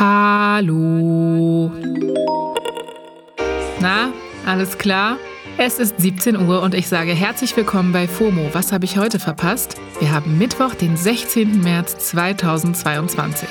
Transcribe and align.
Hallo. 0.00 1.70
Na, 3.80 4.10
alles 4.46 4.78
klar? 4.78 5.18
Es 5.58 5.78
ist 5.78 6.00
17 6.00 6.48
Uhr 6.48 6.62
und 6.62 6.72
ich 6.72 6.88
sage 6.88 7.12
herzlich 7.12 7.54
willkommen 7.54 7.92
bei 7.92 8.08
FOMO. 8.08 8.48
Was 8.54 8.72
habe 8.72 8.86
ich 8.86 8.96
heute 8.96 9.18
verpasst? 9.18 9.76
Wir 9.98 10.10
haben 10.10 10.38
Mittwoch, 10.38 10.74
den 10.74 10.96
16. 10.96 11.60
März 11.60 11.98
2022. 11.98 13.46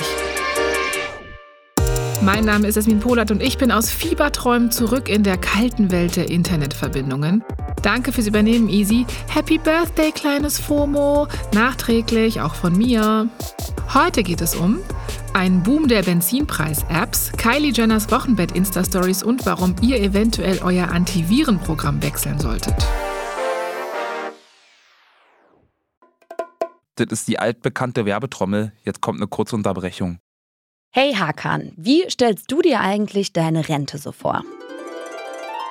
Mein 2.23 2.45
Name 2.45 2.67
ist 2.67 2.77
Esmin 2.77 2.99
Polat 2.99 3.29
und 3.29 3.43
ich 3.43 3.59
bin 3.59 3.71
aus 3.71 3.91
Fieberträumen 3.91 4.71
zurück 4.71 5.07
in 5.07 5.21
der 5.21 5.37
kalten 5.37 5.91
Welt 5.91 6.15
der 6.15 6.31
Internetverbindungen. 6.31 7.43
Danke 7.83 8.11
fürs 8.11 8.25
Übernehmen, 8.25 8.69
Easy. 8.69 9.05
Happy 9.27 9.59
Birthday, 9.59 10.11
kleines 10.11 10.57
FOMO. 10.59 11.27
Nachträglich, 11.53 12.41
auch 12.41 12.55
von 12.55 12.75
mir. 12.75 13.29
Heute 13.93 14.23
geht 14.23 14.41
es 14.41 14.55
um 14.55 14.79
ein 15.33 15.63
Boom 15.63 15.87
der 15.87 16.03
Benzinpreis-Apps, 16.03 17.31
Kylie 17.37 17.71
Jenners 17.71 18.11
Wochenbett-Insta-Stories 18.11 19.23
und 19.23 19.45
warum 19.45 19.75
ihr 19.81 19.99
eventuell 19.99 20.59
euer 20.63 20.89
Antivirenprogramm 20.89 22.01
wechseln 22.01 22.39
solltet. 22.39 22.75
Das 26.95 27.07
ist 27.11 27.27
die 27.27 27.39
altbekannte 27.39 28.05
Werbetrommel. 28.05 28.73
Jetzt 28.83 29.01
kommt 29.01 29.19
eine 29.19 29.27
kurze 29.27 29.55
Unterbrechung. 29.55 30.19
Hey 30.91 31.13
Hakan, 31.13 31.71
wie 31.77 32.09
stellst 32.09 32.51
du 32.51 32.61
dir 32.61 32.81
eigentlich 32.81 33.31
deine 33.31 33.69
Rente 33.69 33.97
so 33.97 34.11
vor? 34.11 34.43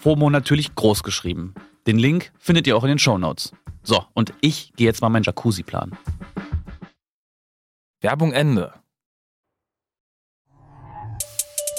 FOMO 0.00 0.30
natürlich 0.30 0.74
groß 0.74 1.02
geschrieben. 1.02 1.54
Den 1.86 1.98
Link 1.98 2.32
findet 2.38 2.66
ihr 2.66 2.76
auch 2.76 2.84
in 2.84 2.90
den 2.90 2.98
Shownotes. 2.98 3.52
So, 3.82 4.04
und 4.14 4.32
ich 4.40 4.72
gehe 4.76 4.86
jetzt 4.86 5.00
mal 5.00 5.08
meinen 5.08 5.24
Jacuzzi 5.24 5.62
planen. 5.62 5.96
Werbung 8.00 8.32
Ende. 8.32 8.72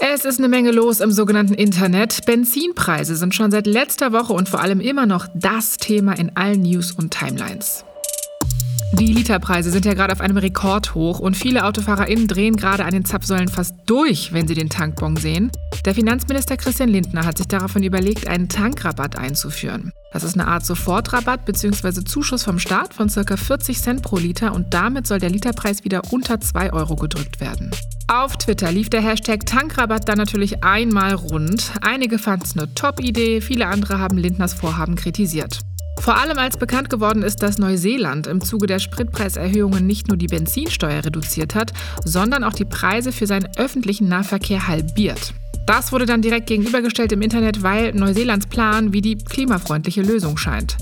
Es 0.02 0.26
ist 0.26 0.40
eine 0.40 0.48
Menge 0.48 0.72
los 0.72 1.02
im 1.02 1.12
sogenannten 1.12 1.54
Internet. 1.54 2.26
Benzinpreise 2.26 3.16
sind 3.16 3.36
schon 3.36 3.52
seit 3.52 3.68
letzter 3.68 4.14
Woche 4.14 4.34
und 4.34 4.48
vor 4.48 4.62
allem 4.62 4.80
immer 4.80 5.06
noch 5.06 5.28
das 5.36 5.78
Thema 5.78 6.14
in 6.14 6.36
allen 6.36 6.62
News 6.62 6.92
und 6.94 7.12
Timelines. 7.12 7.86
Die 8.94 9.14
Literpreise 9.14 9.70
sind 9.70 9.86
ja 9.86 9.94
gerade 9.94 10.14
auf 10.14 10.20
einem 10.20 10.38
Rekordhoch 10.38 11.20
und 11.20 11.38
viele 11.38 11.64
AutofahrerInnen 11.64 12.28
drehen 12.28 12.58
gerade 12.58 12.86
an 12.86 12.92
den 12.92 13.06
Zapfsäulen 13.06 13.48
fast 13.48 13.76
durch, 13.86 14.34
wenn 14.34 14.48
sie 14.48 14.56
den 14.56 14.70
Tankbon 14.70 15.16
sehen. 15.16 15.52
Der 15.86 15.94
Finanzminister 15.94 16.58
Christian 16.58 16.90
Lindner 16.90 17.26
hat 17.26 17.38
sich 17.38 17.48
daraufhin 17.48 17.84
überlegt, 17.84 18.28
einen 18.28 18.50
Tankrabatt 18.50 19.16
einzuführen. 19.16 19.92
Das 20.12 20.24
ist 20.24 20.34
eine 20.34 20.48
Art 20.48 20.66
Sofortrabatt 20.66 21.46
bzw. 21.46 22.04
Zuschuss 22.04 22.44
vom 22.44 22.58
Staat 22.58 22.96
von 22.96 23.10
ca. 23.10 23.38
40 23.38 23.80
Cent 23.80 24.02
pro 24.02 24.18
Liter 24.18 24.54
und 24.54 24.74
damit 24.74 25.06
soll 25.06 25.20
der 25.20 25.30
Literpreis 25.30 25.84
wieder 25.84 26.02
unter 26.12 26.42
2 26.42 26.74
Euro 26.74 26.96
gedrückt 26.96 27.40
werden. 27.40 27.72
Auf 28.08 28.38
Twitter 28.38 28.72
lief 28.72 28.90
der 28.90 29.02
Hashtag 29.02 29.46
Tankrabatt 29.46 30.10
dann 30.10 30.18
natürlich 30.18 30.64
einmal 30.64 31.14
rund. 31.14 31.74
Einige 31.82 32.18
fanden 32.18 32.46
es 32.46 32.58
eine 32.58 32.74
Top-Idee, 32.74 33.40
viele 33.40 33.68
andere 33.68 34.00
haben 34.00 34.18
Lindners 34.18 34.56
Vorhaben 34.56 34.96
kritisiert. 34.96 35.60
Vor 36.00 36.18
allem 36.18 36.38
als 36.38 36.58
bekannt 36.58 36.90
geworden 36.90 37.24
ist, 37.24 37.44
dass 37.44 37.58
Neuseeland 37.58 38.26
im 38.26 38.42
Zuge 38.42 38.68
der 38.68 38.80
Spritpreiserhöhungen 38.80 39.86
nicht 39.86 40.08
nur 40.08 40.18
die 40.18 40.28
Benzinsteuer 40.28 41.04
reduziert 41.04 41.56
hat, 41.56 41.74
sondern 42.06 42.44
auch 42.44 42.54
die 42.54 42.66
Preise 42.66 43.12
für 43.12 43.28
seinen 43.28 43.50
öffentlichen 43.58 44.08
Nahverkehr 44.08 44.68
halbiert. 44.68 45.34
Das 45.68 45.92
wurde 45.92 46.06
dann 46.06 46.22
direkt 46.22 46.48
gegenübergestellt 46.48 47.12
im 47.12 47.22
Internet, 47.22 47.62
weil 47.62 47.94
Neuseelands 47.94 48.48
Plan 48.48 48.92
wie 48.94 49.02
die 49.02 49.18
klimafreundliche 49.18 50.02
Lösung 50.02 50.38
scheint. 50.38 50.78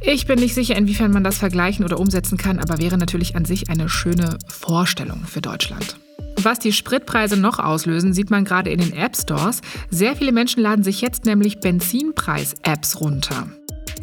Ich 0.00 0.26
bin 0.26 0.38
nicht 0.38 0.54
sicher, 0.54 0.76
inwiefern 0.76 1.12
man 1.12 1.24
das 1.24 1.38
vergleichen 1.38 1.84
oder 1.84 2.00
umsetzen 2.00 2.36
kann, 2.36 2.58
aber 2.58 2.78
wäre 2.78 2.98
natürlich 2.98 3.36
an 3.36 3.44
sich 3.44 3.70
eine 3.70 3.88
schöne 3.88 4.38
Vorstellung 4.48 5.24
für 5.26 5.40
Deutschland. 5.40 5.96
Was 6.42 6.58
die 6.58 6.72
Spritpreise 6.72 7.36
noch 7.36 7.58
auslösen, 7.58 8.12
sieht 8.12 8.30
man 8.30 8.44
gerade 8.44 8.70
in 8.70 8.80
den 8.80 8.92
App 8.92 9.16
Stores. 9.16 9.60
Sehr 9.90 10.16
viele 10.16 10.32
Menschen 10.32 10.62
laden 10.62 10.82
sich 10.82 11.00
jetzt 11.00 11.26
nämlich 11.26 11.60
Benzinpreis-Apps 11.60 13.00
runter. 13.00 13.46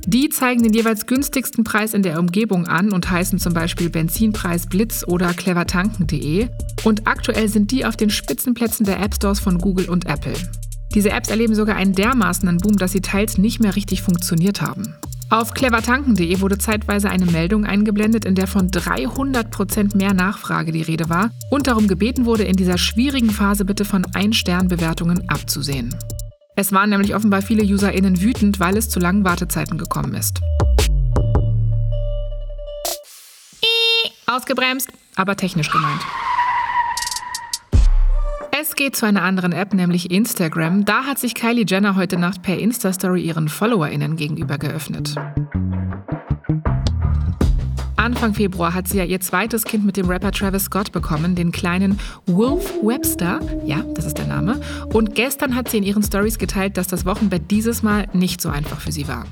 Die 0.08 0.30
zeigen 0.30 0.64
den 0.64 0.74
jeweils 0.74 1.06
günstigsten 1.06 1.64
Preis 1.64 1.94
in 1.94 2.02
der 2.02 2.20
Umgebung 2.20 2.68
an 2.68 2.92
und 2.92 3.10
heißen 3.10 3.38
zum 3.40 3.54
Beispiel 3.54 3.90
Benzinpreis 3.90 4.66
Blitz 4.66 5.04
oder 5.08 5.34
clevertanken.de. 5.34 6.48
Und 6.84 7.08
aktuell 7.08 7.48
sind 7.48 7.72
die 7.72 7.86
auf 7.86 7.96
den 7.98 8.10
Spitzenplätzen 8.10 8.86
der 8.86 9.00
App 9.00 9.14
Stores 9.16 9.40
von 9.40 9.60
Google 9.60 9.90
und 9.90 10.06
Apple. 10.08 10.34
Diese 10.96 11.12
Apps 11.12 11.30
erleben 11.30 11.56
sogar 11.56 11.76
einen 11.76 11.94
dermaßenen 11.94 12.58
Boom, 12.58 12.78
dass 12.78 12.92
sie 12.92 13.02
teils 13.02 13.38
nicht 13.38 13.62
mehr 13.62 13.76
richtig 13.76 14.02
funktioniert 14.02 14.62
haben. 14.62 14.96
Auf 15.30 15.54
clevertanken.de 15.54 16.42
wurde 16.42 16.58
zeitweise 16.58 17.10
eine 17.10 17.26
Meldung 17.26 17.64
eingeblendet, 17.64 18.26
in 18.26 18.36
der 18.36 18.48
von 18.48 18.70
300% 18.70 19.96
mehr 19.96 20.14
Nachfrage 20.14 20.74
die 20.74 20.82
Rede 20.82 21.08
war 21.08 21.32
und 21.50 21.68
darum 21.68 21.88
gebeten 21.88 22.26
wurde, 22.26 22.44
in 22.44 22.58
dieser 22.58 22.78
schwierigen 22.78 23.30
Phase 23.30 23.64
bitte 23.64 23.86
von 23.86 24.06
Ein-Stern-Bewertungen 24.14 25.30
abzusehen. 25.30 25.96
Es 26.62 26.72
waren 26.72 26.92
nämlich 26.92 27.16
offenbar 27.16 27.42
viele 27.42 27.64
UserInnen 27.64 28.22
wütend, 28.22 28.60
weil 28.60 28.78
es 28.78 28.88
zu 28.88 29.00
langen 29.00 29.24
Wartezeiten 29.24 29.80
gekommen 29.80 30.14
ist. 30.14 30.42
Ausgebremst, 34.28 34.92
aber 35.16 35.36
technisch 35.36 35.72
gemeint. 35.72 36.02
Es 38.52 38.76
geht 38.76 38.96
zu 38.96 39.08
einer 39.08 39.24
anderen 39.24 39.54
App, 39.54 39.74
nämlich 39.74 40.12
Instagram. 40.12 40.86
Da 40.86 41.06
hat 41.06 41.18
sich 41.18 41.34
Kylie 41.34 41.66
Jenner 41.68 41.96
heute 41.96 42.20
Nacht 42.20 42.44
per 42.44 42.60
Insta-Story 42.60 43.24
ihren 43.24 43.50
FollowerInnen 43.50 44.16
gegenüber 44.16 44.60
geöffnet. 44.60 45.16
Anfang 48.22 48.36
Februar 48.36 48.76
hat 48.76 48.88
sie 48.88 49.00
ja 49.00 49.04
ihr 49.04 49.20
zweites 49.20 49.64
Kind 49.64 49.84
mit 49.84 49.98
dem 49.98 50.08
Rapper 50.08 50.32
Travis 50.32 50.66
Scott 50.66 50.92
bekommen, 50.92 51.34
den 51.34 51.52
kleinen 51.52 52.00
Wolf 52.28 52.72
Webster. 52.84 53.40
Ja, 53.66 53.84
das 53.96 54.06
ist 54.06 54.20
der 54.20 54.28
Name. 54.28 54.62
Und 54.94 55.16
gestern 55.16 55.56
hat 55.56 55.70
sie 55.70 55.80
in 55.80 55.84
ihren 55.84 56.04
Stories 56.04 56.38
geteilt, 56.38 56.78
dass 56.78 56.86
das 56.86 57.04
Wochenbett 57.04 57.50
dieses 57.50 57.82
Mal 57.82 58.08
nicht 58.14 58.40
so 58.40 58.50
einfach 58.50 58.80
für 58.80 58.92
sie 58.92 59.08
war. 59.08 59.26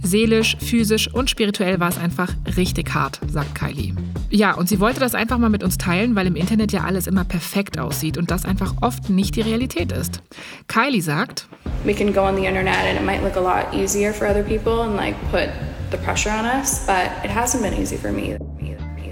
Seelisch, 0.00 0.56
physisch 0.60 1.12
und 1.12 1.28
spirituell 1.28 1.80
war 1.80 1.88
es 1.88 1.98
einfach 1.98 2.32
richtig 2.56 2.94
hart, 2.94 3.18
sagt 3.26 3.56
Kylie. 3.56 3.96
Ja, 4.30 4.54
und 4.54 4.68
sie 4.68 4.78
wollte 4.78 5.00
das 5.00 5.16
einfach 5.16 5.38
mal 5.38 5.50
mit 5.50 5.64
uns 5.64 5.76
teilen, 5.76 6.14
weil 6.14 6.28
im 6.28 6.36
Internet 6.36 6.70
ja 6.70 6.84
alles 6.84 7.08
immer 7.08 7.24
perfekt 7.24 7.80
aussieht 7.80 8.16
und 8.16 8.30
das 8.30 8.44
einfach 8.44 8.74
oft 8.80 9.10
nicht 9.10 9.34
die 9.34 9.40
Realität 9.40 9.90
ist. 9.90 10.22
Kylie 10.68 11.02
sagt, 11.02 11.48
we 11.84 11.92
can 11.92 12.12
go 12.12 12.20
on 12.20 12.36
the 12.36 12.46
internet 12.46 12.76
and 12.88 12.96
it 12.96 13.04
might 13.04 13.24
look 13.24 13.36
a 13.36 13.40
lot 13.40 13.74
easier 13.74 14.12
for 14.12 14.28
other 14.28 14.44
people 14.44 14.82
and 14.82 14.94
like 14.94 15.16
put 15.32 15.48
the 15.90 15.96
pressure 15.98 16.30
on 16.30 16.44
us, 16.44 16.86
but 16.86 17.10
it 17.24 17.30
hasn't 17.30 17.62
been 17.62 17.74
easy 17.74 17.96
for 17.96 18.12
me. 18.12 18.38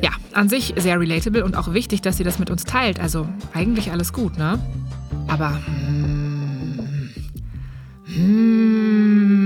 ja, 0.02 0.10
an 0.32 0.48
sich 0.48 0.74
sehr 0.76 1.00
relatable 1.00 1.44
und 1.44 1.56
auch 1.56 1.72
wichtig, 1.72 2.02
dass 2.02 2.18
sie 2.18 2.24
das 2.24 2.38
mit 2.38 2.50
uns 2.50 2.64
teilt. 2.64 3.00
Also 3.00 3.26
eigentlich 3.54 3.90
alles 3.90 4.12
gut, 4.12 4.36
ne? 4.36 4.58
Aber 5.28 5.58
hm, 5.66 7.10
hm, 8.04 9.44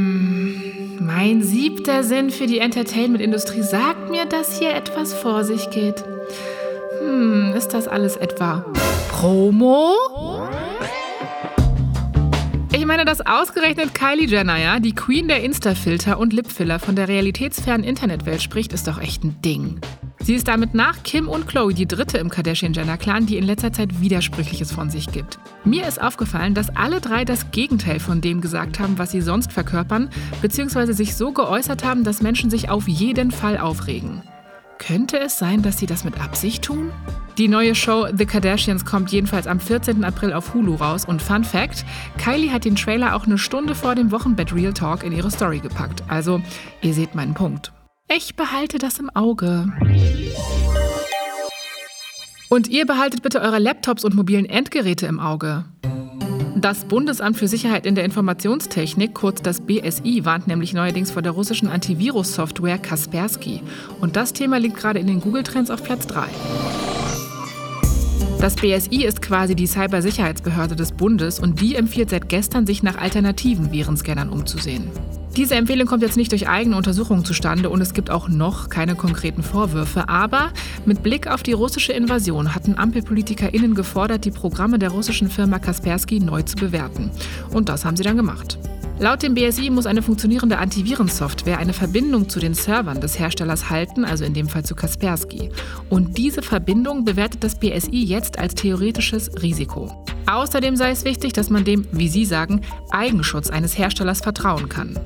mein 1.01 1.43
siebter 1.43 2.03
Sinn 2.03 2.31
für 2.31 2.47
die 2.47 2.59
Entertainment-Industrie 2.59 3.63
sagt 3.63 4.11
mir, 4.11 4.27
dass 4.27 4.59
hier 4.59 4.75
etwas 4.75 5.15
vor 5.15 5.45
sich 5.45 5.71
geht. 5.71 6.03
Hm, 7.01 7.53
ist 7.57 7.69
das 7.69 7.87
alles 7.87 8.17
etwa 8.17 8.65
Promo? 9.11 9.93
Ich 12.89 12.91
meine, 12.91 13.05
dass 13.05 13.21
ausgerechnet 13.21 13.93
Kylie 13.93 14.27
Jenner, 14.27 14.57
ja, 14.57 14.81
die 14.81 14.95
Queen 14.95 15.29
der 15.29 15.43
Insta-Filter 15.43 16.19
und 16.19 16.33
Lipfiller 16.33 16.79
von 16.79 16.97
der 16.97 17.07
realitätsfernen 17.07 17.87
Internetwelt 17.87 18.41
spricht, 18.41 18.73
ist 18.73 18.89
doch 18.89 18.99
echt 18.99 19.25
ein 19.25 19.43
Ding. 19.43 19.79
Sie 20.21 20.35
ist 20.35 20.49
damit 20.49 20.73
nach 20.73 21.03
Kim 21.03 21.29
und 21.29 21.47
Chloe 21.47 21.75
die 21.75 21.87
dritte 21.87 22.17
im 22.17 22.31
Kardashian-Jenner-Clan, 22.31 23.27
die 23.27 23.37
in 23.37 23.45
letzter 23.45 23.75
Zeit 23.75 24.01
Widersprüchliches 24.01 24.73
von 24.73 24.89
sich 24.89 25.13
gibt. 25.13 25.39
Mir 25.67 25.87
ist 25.87 26.01
aufgefallen, 26.01 26.55
dass 26.55 26.75
alle 26.75 27.03
drei 27.03 27.27
das 27.27 27.51
Gegenteil 27.51 28.01
von 28.01 28.23
dem 28.23 28.41
gesagt 28.41 28.81
haben, 28.81 28.97
was 28.97 29.11
sie 29.11 29.21
sonst 29.21 29.53
verkörpern, 29.53 30.09
beziehungsweise 30.41 30.95
sich 30.95 31.15
so 31.15 31.33
geäußert 31.33 31.85
haben, 31.85 32.05
dass 32.05 32.23
Menschen 32.23 32.49
sich 32.49 32.71
auf 32.71 32.89
jeden 32.89 33.33
Fall 33.33 33.59
aufregen. 33.59 34.23
Könnte 34.79 35.19
es 35.19 35.39
sein, 35.39 35.63
dass 35.63 35.79
sie 35.79 35.87
das 35.87 36.05
mit 36.05 36.21
Absicht 36.21 36.65
tun? 36.65 36.93
Die 37.37 37.49
neue 37.49 37.75
Show 37.75 38.07
The 38.17 38.27
Kardashians 38.27 38.85
kommt 38.85 39.11
jedenfalls 39.11 39.47
am 39.47 39.61
14. 39.61 40.05
April 40.05 40.33
auf 40.33 40.55
Hulu 40.55 40.77
raus 40.77 41.05
und 41.05 41.21
Fun 41.21 41.45
Fact, 41.45 41.85
Kylie 42.17 42.51
hat 42.51 42.65
den 42.65 42.77
Trailer 42.77 43.15
auch 43.15 43.27
eine 43.27 43.39
Stunde 43.39 43.75
vor 43.75 43.95
dem 43.95 44.11
Wochenbett 44.11 44.55
Real 44.55 44.73
Talk 44.73 45.03
in 45.03 45.13
ihre 45.13 45.31
Story 45.31 45.59
gepackt. 45.59 46.03
Also, 46.09 46.41
ihr 46.81 46.95
seht 46.95 47.15
meinen 47.15 47.35
Punkt. 47.35 47.73
Ich 48.09 48.37
behalte 48.37 48.79
das 48.79 48.99
im 48.99 49.11
Auge. 49.11 49.73
Und 52.49 52.69
ihr 52.69 52.87
behaltet 52.87 53.23
bitte 53.23 53.41
eure 53.41 53.59
Laptops 53.59 54.05
und 54.05 54.15
mobilen 54.15 54.47
Endgeräte 54.47 55.07
im 55.07 55.21
Auge. 55.21 55.65
Das 56.61 56.85
Bundesamt 56.87 57.37
für 57.37 57.47
Sicherheit 57.47 57.87
in 57.87 57.95
der 57.95 58.05
Informationstechnik, 58.05 59.15
kurz 59.15 59.41
das 59.43 59.61
BSI, 59.61 60.25
warnt 60.25 60.49
nämlich 60.49 60.73
neuerdings 60.73 61.13
vor 61.13 61.23
der 61.23 61.31
russischen 61.31 61.69
Antivirus-Software 61.69 62.79
Kaspersky. 62.79 63.61
Und 64.01 64.17
das 64.17 64.33
Thema 64.33 64.59
liegt 64.59 64.77
gerade 64.77 64.99
in 64.99 65.07
den 65.07 65.21
Google-Trends 65.21 65.71
auf 65.71 65.85
Platz 65.85 66.09
3. 66.09 66.27
Das 68.41 68.55
BSI 68.55 69.05
ist 69.05 69.21
quasi 69.21 69.57
die 69.57 69.67
Cybersicherheitsbehörde 69.67 70.77
des 70.77 70.93
Bundes 70.93 71.41
und 71.41 71.61
die 71.61 71.75
empfiehlt 71.75 72.11
seit 72.11 72.29
gestern, 72.29 72.67
sich 72.67 72.85
nach 72.85 72.97
alternativen 72.97 73.73
Virenscannern 73.73 74.29
umzusehen. 74.29 74.85
Diese 75.37 75.57
Empfehlung 75.57 75.89
kommt 75.89 76.03
jetzt 76.03 76.17
nicht 76.17 76.31
durch 76.31 76.49
eigene 76.49 76.77
Untersuchungen 76.77 77.25
zustande 77.25 77.69
und 77.69 77.81
es 77.81 77.95
gibt 77.95 78.11
auch 78.11 78.29
noch 78.29 78.69
keine 78.69 78.95
konkreten 78.95 79.43
Vorwürfe. 79.43 80.09
Aber 80.09 80.53
mit 80.87 81.03
Blick 81.03 81.27
auf 81.27 81.43
die 81.43 81.53
russische 81.53 81.93
Invasion 81.93 82.55
hatten 82.55 82.79
AmpelpolitikerInnen 82.79 83.75
gefordert, 83.75 84.25
die 84.25 84.31
Programme 84.31 84.79
der 84.79 84.91
russischen 84.91 85.31
Firma 85.31 85.59
Kaspersky 85.59 86.21
neu 86.21 86.43
zu 86.43 86.57
bewerten. 86.57 87.11
Und 87.51 87.69
das 87.69 87.85
haben 87.85 87.97
sie 87.97 88.05
dann 88.05 88.17
gemacht. 88.17 88.59
Laut 89.01 89.23
dem 89.23 89.35
BSI 89.35 89.71
muss 89.71 89.87
eine 89.87 90.03
funktionierende 90.03 90.59
Antivirensoftware 90.59 91.59
eine 91.59 91.73
Verbindung 91.73 92.29
zu 92.29 92.41
den 92.41 92.55
Servern 92.55 93.01
des 93.01 93.17
Herstellers 93.17 93.71
halten, 93.71 94.05
also 94.05 94.25
in 94.25 94.35
dem 94.35 94.49
Fall 94.49 94.65
zu 94.65 94.75
Kaspersky. 94.75 95.51
Und 95.89 96.19
diese 96.19 96.43
Verbindung 96.43 97.05
bewertet 97.05 97.45
das 97.45 97.55
BSI 97.61 98.03
jetzt 98.03 98.41
als 98.41 98.57
theoretisches 98.57 99.31
Risiko. 99.41 100.05
Außerdem 100.27 100.75
sei 100.75 100.91
es 100.91 101.05
wichtig, 101.05 101.33
dass 101.33 101.49
man 101.49 101.65
dem, 101.65 101.87
wie 101.93 102.09
Sie 102.09 102.25
sagen, 102.25 102.63
Eigenschutz 102.91 103.51
eines 103.51 103.79
Herstellers 103.79 104.21
vertrauen 104.21 104.69
kann. 104.69 104.99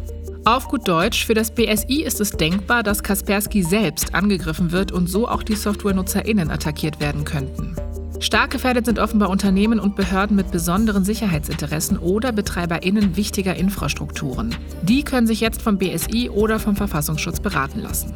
Auf 0.47 0.69
gut 0.69 0.88
Deutsch, 0.88 1.27
für 1.27 1.35
das 1.35 1.50
BSI 1.50 2.03
ist 2.03 2.21
es 2.21 2.31
denkbar, 2.31 2.83
dass 2.83 3.03
Kaspersky 3.03 3.62
selbst 3.62 4.15
angegriffen 4.15 4.73
wird 4.73 4.91
und 4.91 5.06
so 5.06 5.29
auch 5.29 5.43
die 5.43 5.55
Softwarenutzerinnen 5.55 6.50
attackiert 6.50 6.99
werden 6.99 7.25
könnten. 7.25 7.77
Stark 8.23 8.53
gefährdet 8.53 8.87
sind 8.87 9.01
offenbar 9.01 9.31
Unternehmen 9.31 9.81
und 9.81 9.97
Behörden 9.97 10.37
mit 10.37 10.53
besonderen 10.53 11.05
Sicherheitsinteressen 11.05 11.99
oder 11.99 12.31
BetreiberInnen 12.31 13.17
wichtiger 13.17 13.57
Infrastrukturen. 13.57 14.55
Die 14.83 15.03
können 15.03 15.27
sich 15.27 15.41
jetzt 15.41 15.61
vom 15.61 15.77
BSI 15.77 16.31
oder 16.31 16.61
vom 16.61 16.77
Verfassungsschutz 16.77 17.41
beraten 17.41 17.81
lassen. 17.81 18.15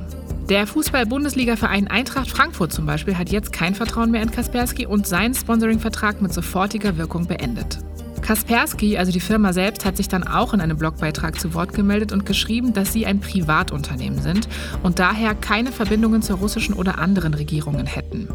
Der 0.49 0.69
Fußball-Bundesliga-Verein 0.69 1.89
Eintracht 1.89 2.31
Frankfurt 2.31 2.73
zum 2.73 2.87
Beispiel 2.87 3.19
hat 3.19 3.31
jetzt 3.31 3.53
kein 3.53 3.75
Vertrauen 3.75 4.13
mehr 4.13 4.23
in 4.23 4.31
Kaspersky 4.31 4.87
und 4.87 5.09
seinen 5.09 5.35
Sponsoring-Vertrag 5.35 6.23
mit 6.23 6.33
sofortiger 6.33 6.97
Wirkung 6.97 7.27
beendet. 7.27 7.79
Kaspersky, 8.23 8.97
also 8.99 9.11
die 9.11 9.19
Firma 9.19 9.53
selbst, 9.53 9.85
hat 9.85 9.97
sich 9.97 10.07
dann 10.07 10.23
auch 10.23 10.55
in 10.55 10.61
einem 10.61 10.79
Blogbeitrag 10.79 11.41
zu 11.41 11.53
Wort 11.53 11.75
gemeldet 11.75 12.13
und 12.13 12.25
geschrieben, 12.25 12.73
dass 12.73 12.93
sie 12.93 13.07
ein 13.07 13.19
Privatunternehmen 13.19 14.23
sind 14.23 14.49
und 14.85 15.01
daher 15.01 15.35
keine 15.35 15.73
Verbindungen 15.73 16.23
zur 16.23 16.37
russischen 16.39 16.75
oder 16.75 16.99
anderen 16.99 17.35
Regierungen 17.35 17.87
hätten. 17.87 18.29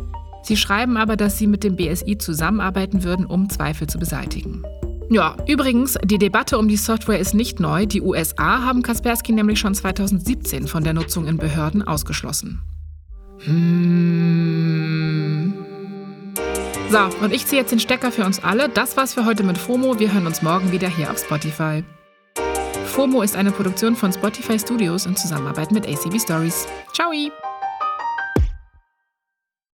Sie 0.52 0.58
schreiben 0.58 0.98
aber, 0.98 1.16
dass 1.16 1.38
sie 1.38 1.48
mit 1.48 1.64
dem 1.64 1.78
BSI 1.78 2.18
zusammenarbeiten 2.18 3.06
würden, 3.06 3.26
um 3.26 3.50
Zweifel 3.50 3.88
zu 3.88 3.98
beseitigen. 3.98 4.64
Ja, 5.10 5.38
übrigens, 5.48 5.98
die 6.04 6.18
Debatte 6.18 6.58
um 6.58 6.68
die 6.68 6.76
Software 6.76 7.20
ist 7.20 7.34
nicht 7.34 7.62
neu. 7.62 7.86
Die 7.86 8.02
USA 8.02 8.62
haben 8.62 8.82
Kaspersky 8.82 9.32
nämlich 9.32 9.62
schon 9.62 9.74
2017 9.74 10.68
von 10.68 10.84
der 10.84 10.92
Nutzung 10.92 11.26
in 11.26 11.38
Behörden 11.38 11.88
ausgeschlossen. 11.88 12.60
Hm. 13.46 15.54
So, 16.90 17.00
und 17.24 17.32
ich 17.32 17.46
ziehe 17.46 17.62
jetzt 17.62 17.72
den 17.72 17.80
Stecker 17.80 18.12
für 18.12 18.26
uns 18.26 18.44
alle. 18.44 18.68
Das 18.68 18.98
war's 18.98 19.14
für 19.14 19.24
heute 19.24 19.44
mit 19.44 19.58
FOMO. 19.58 20.00
Wir 20.00 20.14
hören 20.14 20.28
uns 20.28 20.42
morgen 20.42 20.74
wieder 20.74 20.90
hier 20.90 21.12
auf 21.12 21.18
Spotify. 21.18 21.86
FOMO 22.88 23.22
ist 23.22 23.38
eine 23.38 23.54
Produktion 23.54 23.96
von 23.96 24.12
Spotify 24.12 24.60
Studios 24.60 25.06
in 25.06 25.16
Zusammenarbeit 25.16 25.72
mit 25.72 25.88
ACB 25.88 26.20
Stories. 26.20 26.68
Ciao! 26.92 27.10